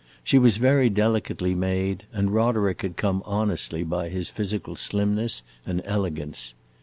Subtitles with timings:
[0.23, 5.79] She was very delicately made, and Roderick had come honestly by his physical slimness and
[5.85, 6.55] elegance.